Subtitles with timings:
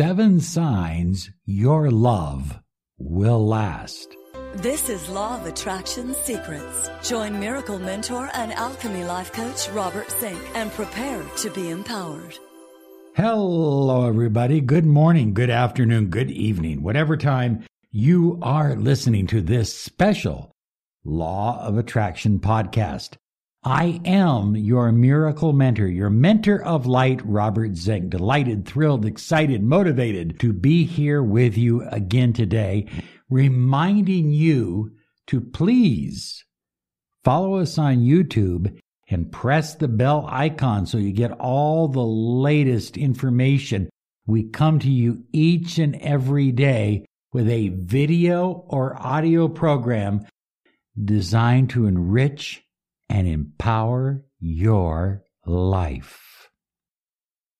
[0.00, 2.58] Seven signs your love
[2.96, 4.16] will last.
[4.54, 6.88] This is Law of Attraction Secrets.
[7.06, 12.38] Join Miracle Mentor and Alchemy Life Coach Robert Zink and prepare to be empowered.
[13.14, 14.62] Hello, everybody.
[14.62, 20.50] Good morning, good afternoon, good evening, whatever time you are listening to this special
[21.04, 23.16] Law of Attraction podcast.
[23.62, 28.08] I am your miracle mentor, your mentor of light, Robert Zink.
[28.08, 32.86] Delighted, thrilled, excited, motivated to be here with you again today,
[33.28, 34.92] reminding you
[35.26, 36.42] to please
[37.22, 38.78] follow us on YouTube
[39.10, 43.90] and press the bell icon so you get all the latest information.
[44.26, 50.24] We come to you each and every day with a video or audio program
[51.04, 52.64] designed to enrich
[53.10, 56.48] and empower your life.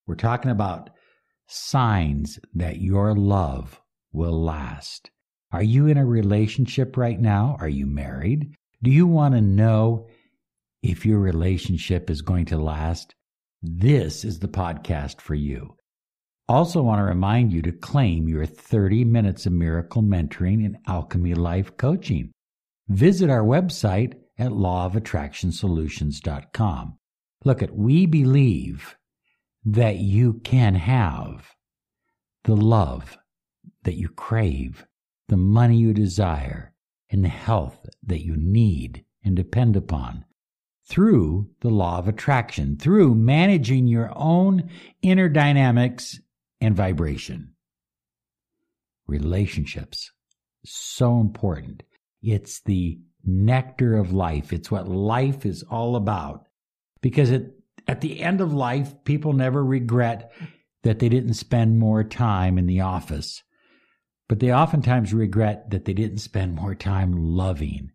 [0.06, 0.90] We're talking about
[1.48, 3.80] signs that your love
[4.12, 5.10] will last.
[5.52, 7.56] Are you in a relationship right now?
[7.58, 8.54] Are you married?
[8.82, 10.06] Do you want to know
[10.82, 13.16] if your relationship is going to last?
[13.60, 15.76] This is the podcast for you.
[16.48, 21.34] Also, want to remind you to claim your 30 minutes of miracle mentoring and alchemy
[21.34, 22.30] life coaching.
[22.88, 26.98] Visit our website at lawofattractionsolutions.com.
[27.44, 28.96] Look at we believe
[29.64, 31.54] that you can have
[32.44, 33.18] the love
[33.82, 34.86] that you crave,
[35.28, 36.72] the money you desire,
[37.10, 40.24] and the health that you need and depend upon
[40.86, 44.70] through the law of attraction, through managing your own
[45.02, 46.18] inner dynamics
[46.60, 47.52] and vibration.
[49.06, 50.10] Relationships,
[50.64, 51.82] so important.
[52.22, 54.52] It's the nectar of life.
[54.52, 56.46] It's what life is all about.
[57.00, 57.52] Because it,
[57.88, 60.32] at the end of life, people never regret
[60.82, 63.42] that they didn't spend more time in the office,
[64.28, 67.90] but they oftentimes regret that they didn't spend more time loving,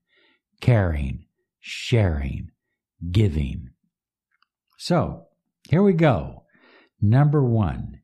[0.61, 1.25] caring,
[1.59, 2.51] sharing,
[3.11, 3.69] giving.
[4.77, 5.27] So,
[5.69, 6.43] here we go.
[7.01, 8.01] Number one,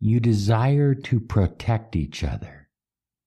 [0.00, 2.68] you desire to protect each other.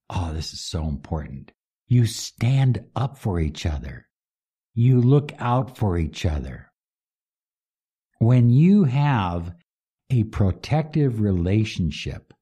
[0.09, 1.51] Oh, this is so important.
[1.91, 4.07] You stand up for each other.
[4.73, 6.71] You look out for each other.
[8.17, 9.53] When you have
[10.09, 12.33] a protective relationship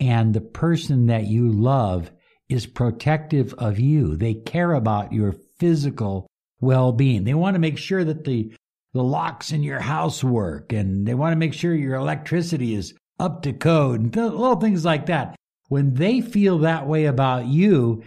[0.00, 2.10] and the person that you love
[2.48, 6.26] is protective of you, they care about your physical
[6.58, 7.24] well being.
[7.24, 8.54] They want to make sure that the,
[8.94, 12.94] the locks in your house work and they want to make sure your electricity is
[13.20, 15.36] up to code and little things like that.
[15.68, 18.02] When they feel that way about you,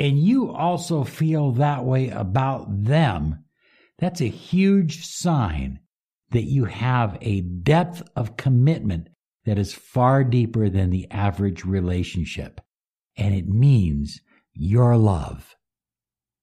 [0.00, 3.44] and you also feel that way about them,
[3.98, 5.78] that's a huge sign
[6.30, 9.08] that you have a depth of commitment
[9.44, 12.62] that is far deeper than the average relationship.
[13.18, 14.22] And it means
[14.54, 15.54] your love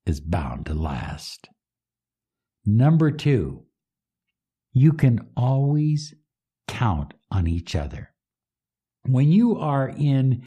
[0.06, 1.50] is bound to last.
[2.64, 3.64] Number two,
[4.72, 6.14] you can always
[6.68, 8.14] count on each other.
[9.04, 10.46] When you are in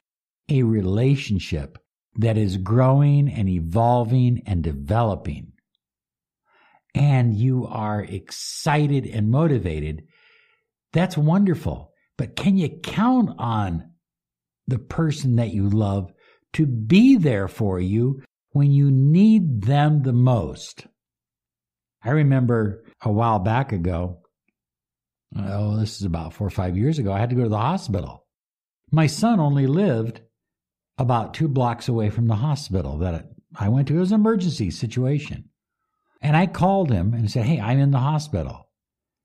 [0.48, 1.78] a relationship
[2.16, 5.52] that is growing and evolving and developing.
[6.94, 10.04] And you are excited and motivated.
[10.92, 11.92] That's wonderful.
[12.18, 13.92] But can you count on
[14.66, 16.12] the person that you love
[16.54, 20.86] to be there for you when you need them the most?
[22.02, 24.22] I remember a while back ago,
[25.36, 27.58] oh, this is about four or five years ago, I had to go to the
[27.58, 28.26] hospital.
[28.90, 30.22] My son only lived
[31.00, 33.96] about two blocks away from the hospital that I went to.
[33.96, 35.48] It was an emergency situation.
[36.20, 38.68] And I called him and said, Hey, I'm in the hospital.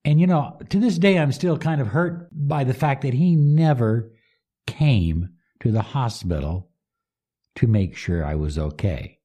[0.06, 3.14] And, you know, to this day, I'm still kind of hurt by the fact that
[3.14, 4.14] he never
[4.66, 6.70] came to the hospital
[7.56, 9.20] to make sure I was okay.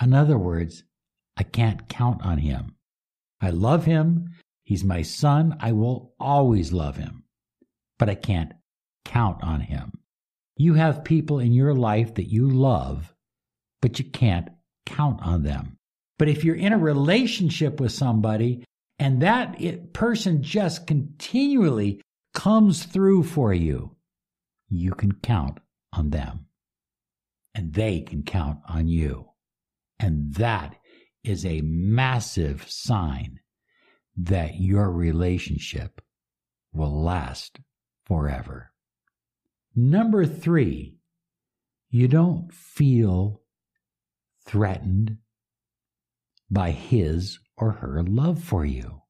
[0.00, 0.84] In other words,
[1.36, 2.76] I can't count on him.
[3.40, 4.30] I love him.
[4.62, 5.56] He's my son.
[5.58, 7.24] I will always love him.
[7.98, 8.52] But I can't
[9.04, 10.03] count on him.
[10.56, 13.14] You have people in your life that you love,
[13.82, 14.48] but you can't
[14.86, 15.76] count on them.
[16.18, 18.64] But if you're in a relationship with somebody
[18.98, 22.00] and that it, person just continually
[22.34, 23.96] comes through for you,
[24.68, 25.58] you can count
[25.92, 26.46] on them.
[27.54, 29.30] And they can count on you.
[29.98, 30.76] And that
[31.22, 33.40] is a massive sign
[34.16, 36.00] that your relationship
[36.72, 37.60] will last
[38.06, 38.72] forever.
[39.76, 40.98] Number three,
[41.90, 43.42] you don't feel
[44.46, 45.18] threatened
[46.50, 49.02] by his or her love for you.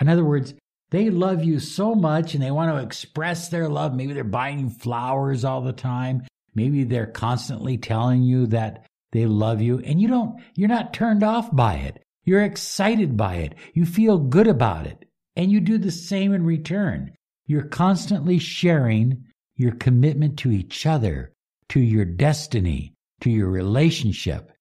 [0.00, 0.54] In other words,
[0.90, 3.94] They love you so much and they want to express their love.
[3.94, 6.22] Maybe they're buying flowers all the time.
[6.54, 11.22] Maybe they're constantly telling you that they love you and you don't, you're not turned
[11.22, 12.02] off by it.
[12.24, 13.54] You're excited by it.
[13.74, 15.04] You feel good about it.
[15.36, 17.12] And you do the same in return.
[17.46, 19.24] You're constantly sharing
[19.58, 21.34] your commitment to each other,
[21.68, 24.52] to your destiny, to your relationship,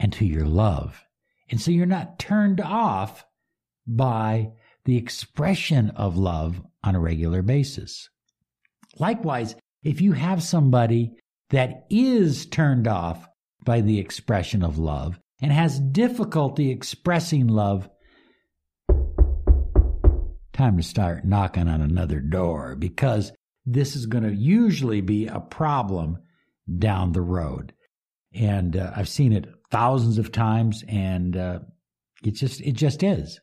[0.00, 1.04] and to your love.
[1.50, 3.24] And so you're not turned off
[3.86, 4.52] by
[4.86, 8.08] the expression of love on a regular basis.
[8.98, 11.12] Likewise, if you have somebody
[11.50, 13.28] that is turned off
[13.64, 17.88] by the expression of love and has difficulty expressing love,
[20.54, 23.32] time to start knocking on another door because
[23.72, 26.18] this is going to usually be a problem
[26.78, 27.72] down the road.
[28.34, 31.60] And uh, I've seen it thousands of times and uh,
[32.24, 33.40] it just it just is.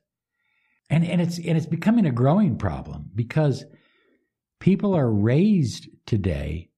[0.89, 3.65] And and it's and it's becoming a growing problem because
[4.59, 6.69] people are raised today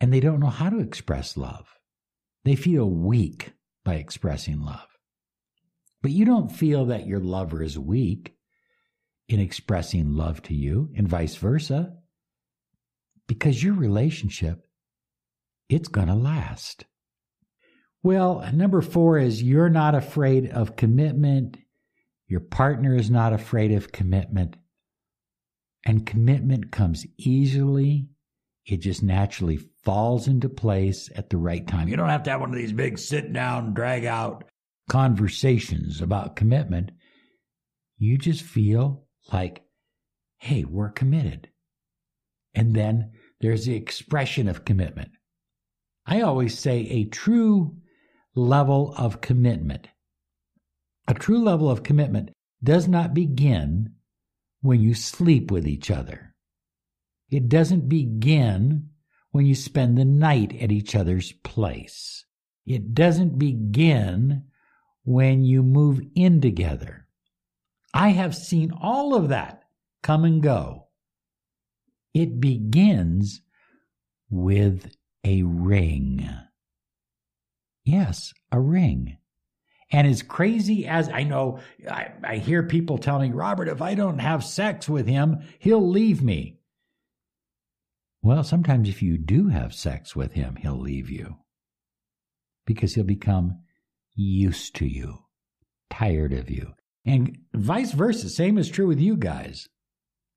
[0.00, 1.66] and they don't know how to express love.
[2.44, 3.52] They feel weak
[3.84, 4.86] by expressing love.
[6.02, 8.34] But you don't feel that your lover is weak
[9.28, 11.94] in expressing love to you and vice versa
[13.30, 14.66] because your relationship
[15.68, 16.84] it's going to last.
[18.02, 21.58] Well, number 4 is you're not afraid of commitment.
[22.26, 24.56] Your partner is not afraid of commitment.
[25.86, 28.08] And commitment comes easily.
[28.66, 31.86] It just naturally falls into place at the right time.
[31.86, 34.42] You don't have to have one of these big sit down, drag out
[34.88, 36.90] conversations about commitment.
[37.96, 39.62] You just feel like,
[40.38, 41.48] hey, we're committed.
[42.54, 45.10] And then there's the expression of commitment.
[46.06, 47.76] I always say a true
[48.34, 49.88] level of commitment.
[51.08, 52.30] A true level of commitment
[52.62, 53.94] does not begin
[54.60, 56.34] when you sleep with each other.
[57.30, 58.90] It doesn't begin
[59.30, 62.24] when you spend the night at each other's place.
[62.66, 64.44] It doesn't begin
[65.04, 67.06] when you move in together.
[67.94, 69.64] I have seen all of that
[70.02, 70.88] come and go.
[72.14, 73.42] It begins
[74.30, 76.28] with a ring.
[77.84, 79.18] Yes, a ring.
[79.92, 81.58] And as crazy as I know,
[81.88, 85.86] I, I, hear people tell me, Robert, if I don't have sex with him, he'll
[85.86, 86.60] leave me.
[88.22, 91.38] Well, sometimes if you do have sex with him, he'll leave you
[92.66, 93.60] because he'll become
[94.14, 95.24] used to you,
[95.88, 96.74] tired of you.
[97.04, 98.28] And vice versa.
[98.28, 99.68] Same is true with you guys.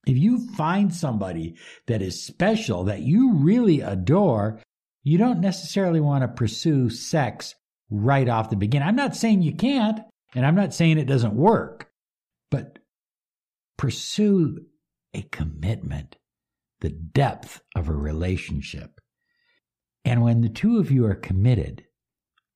[0.06, 1.56] If you find somebody
[1.88, 4.60] that is special, that you really adore,
[5.04, 7.56] you don't necessarily want to pursue sex
[7.90, 8.88] right off the beginning.
[8.88, 10.00] I'm not saying you can't,
[10.36, 11.90] and I'm not saying it doesn't work,
[12.52, 12.80] but
[13.78, 14.66] pursue
[15.14, 16.18] a commitment,
[16.82, 19.00] the depth of a relationship.
[20.04, 21.86] And when the two of you are committed,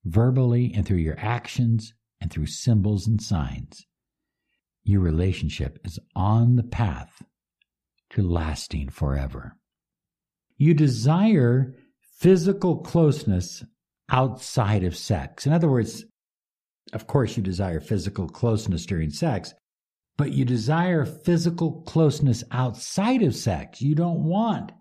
[0.04, 3.86] verbally and through your actions and through symbols and signs,
[4.84, 7.22] your relationship is on the path
[8.10, 9.56] to lasting forever.
[10.56, 11.74] You desire
[12.18, 13.64] physical closeness
[14.10, 15.46] outside of sex.
[15.46, 16.04] In other words,
[16.92, 19.54] of course, you desire physical closeness during sex,
[20.16, 23.82] but you desire physical closeness outside of sex.
[23.82, 24.72] You don't want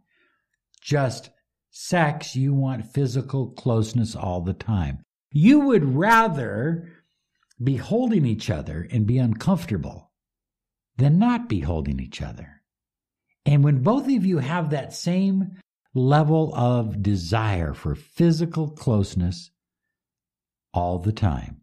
[0.82, 1.30] just
[1.70, 5.04] sex, you want physical closeness all the time.
[5.32, 6.90] You would rather
[7.62, 10.12] be holding each other and be uncomfortable
[10.98, 12.57] than not be holding each other.
[13.48, 15.54] And when both of you have that same
[15.94, 19.52] level of desire for physical closeness
[20.74, 21.62] all the time,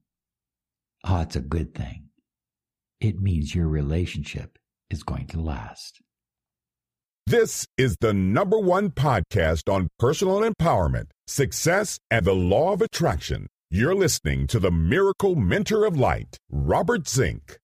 [1.05, 2.07] oh, it's a good thing.
[3.01, 6.01] It means your relationship is going to last.
[7.27, 13.47] This is the number one podcast on personal empowerment, success, and the law of attraction.
[13.71, 17.59] You're listening to the Miracle Mentor of Light, Robert Zink.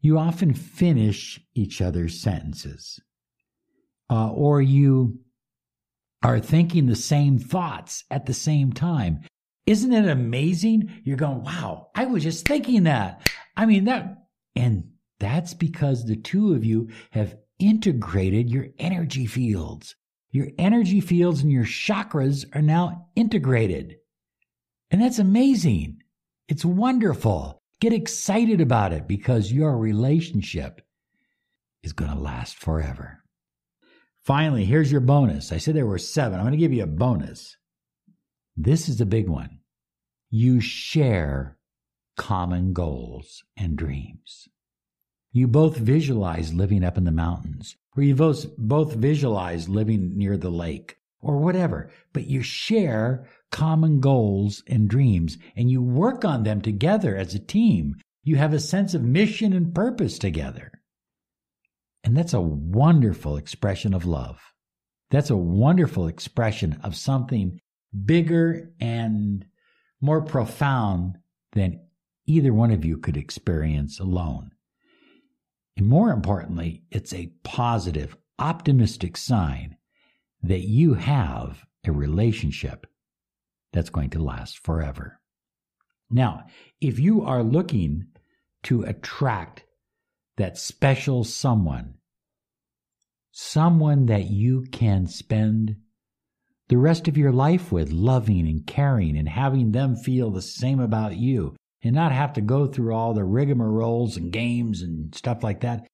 [0.00, 3.00] You often finish each other's sentences,
[4.10, 5.18] uh, or you
[6.22, 9.20] are thinking the same thoughts at the same time.
[9.66, 10.90] Isn't it amazing?
[11.04, 13.30] You're going, wow, I was just thinking that.
[13.56, 14.24] I mean, that,
[14.56, 14.90] and
[15.20, 19.94] that's because the two of you have integrated your energy fields.
[20.32, 23.96] Your energy fields and your chakras are now integrated.
[24.90, 26.02] And that's amazing.
[26.48, 27.62] It's wonderful.
[27.80, 30.82] Get excited about it because your relationship
[31.82, 33.19] is going to last forever.
[34.24, 35.52] Finally, here's your bonus.
[35.52, 36.38] I said there were seven.
[36.38, 37.56] I'm going to give you a bonus.
[38.56, 39.60] This is the big one.
[40.30, 41.56] You share
[42.16, 44.48] common goals and dreams.
[45.32, 50.36] You both visualize living up in the mountains, or you both, both visualize living near
[50.36, 56.42] the lake, or whatever, but you share common goals and dreams, and you work on
[56.42, 57.96] them together as a team.
[58.22, 60.72] You have a sense of mission and purpose together.
[62.04, 64.40] And that's a wonderful expression of love.
[65.10, 67.60] That's a wonderful expression of something
[68.04, 69.44] bigger and
[70.00, 71.18] more profound
[71.52, 71.80] than
[72.26, 74.52] either one of you could experience alone.
[75.76, 79.76] And more importantly, it's a positive, optimistic sign
[80.42, 82.86] that you have a relationship
[83.72, 85.20] that's going to last forever.
[86.10, 86.46] Now,
[86.80, 88.06] if you are looking
[88.64, 89.64] to attract
[90.40, 91.92] that special someone,
[93.30, 95.76] someone that you can spend
[96.68, 100.80] the rest of your life with, loving and caring and having them feel the same
[100.80, 105.42] about you and not have to go through all the rigmaroles and games and stuff
[105.42, 105.86] like that,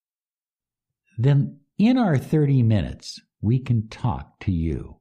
[1.18, 4.96] then in our 30 minutes, we can talk to you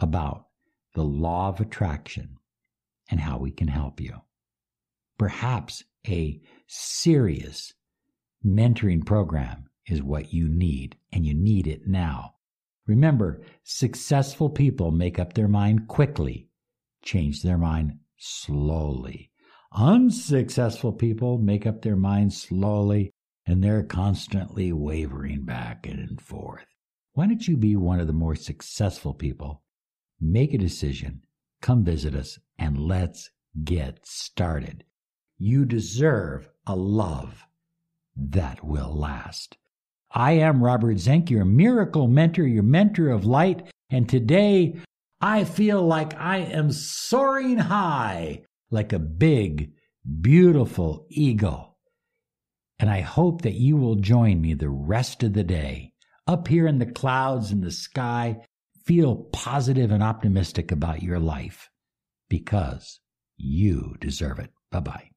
[0.00, 0.46] about
[0.94, 2.38] the law of attraction
[3.08, 4.16] and how we can help you.
[5.16, 7.72] Perhaps a serious
[8.44, 12.34] mentoring program is what you need, and you need it now.
[12.86, 16.48] Remember, successful people make up their mind quickly,
[17.02, 19.30] change their mind slowly.
[19.74, 23.10] Unsuccessful people make up their mind slowly,
[23.46, 26.66] and they're constantly wavering back and forth.
[27.14, 29.62] Why don't you be one of the more successful people?
[30.20, 31.22] Make a decision,
[31.60, 33.30] come visit us, and let's
[33.64, 34.84] get started.
[35.38, 37.46] You deserve a love
[38.16, 39.56] that will last.
[40.10, 44.76] I am Robert Zink, your miracle mentor, your mentor of light, and today
[45.20, 49.72] I feel like I am soaring high like a big,
[50.20, 51.78] beautiful eagle.
[52.78, 55.92] And I hope that you will join me the rest of the day
[56.26, 58.40] up here in the clouds in the sky.
[58.84, 61.70] Feel positive and optimistic about your life
[62.28, 62.98] because
[63.36, 64.50] you deserve it.
[64.72, 65.11] Bye bye.